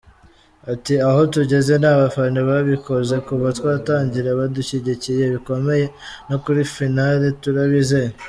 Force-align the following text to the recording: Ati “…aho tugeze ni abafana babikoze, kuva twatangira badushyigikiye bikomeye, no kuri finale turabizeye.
Ati 0.73 0.93
“…aho 1.07 1.21
tugeze 1.35 1.71
ni 1.81 1.87
abafana 1.93 2.39
babikoze, 2.49 3.15
kuva 3.27 3.47
twatangira 3.57 4.37
badushyigikiye 4.39 5.23
bikomeye, 5.33 5.85
no 6.29 6.37
kuri 6.43 6.61
finale 6.75 7.27
turabizeye. 7.43 8.11